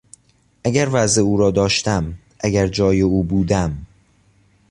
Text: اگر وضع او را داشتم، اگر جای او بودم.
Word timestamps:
اگر 0.63 0.87
وضع 0.91 1.21
او 1.21 1.37
را 1.37 1.51
داشتم، 1.51 2.13
اگر 2.41 2.67
جای 2.67 3.01
او 3.01 3.23
بودم. 3.23 3.85